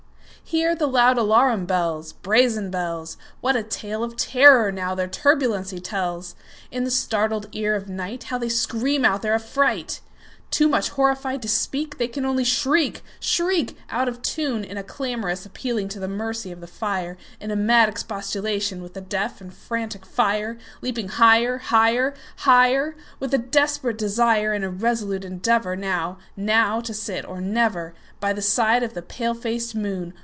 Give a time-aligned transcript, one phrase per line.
[0.43, 3.15] Hear the loud alarum bells, Brazen bells!
[3.39, 6.35] What a tale of terror, now, their turbulency tells!
[6.69, 10.01] In the startled ear of nightHow they scream out their affright!
[10.49, 14.83] Too much horrified to speak, They can only shriek, shriek, Out of tune, In a
[14.83, 19.39] clamorous appealing to the mercy of the fire, In a mad expostulation with the deaf
[19.39, 26.81] and frantic fire, Leaping higher, higher, higher, With a desperate desire, And a resolute endeavorNow—now
[26.81, 30.13] to sit or never, By the side of the pale faced moon.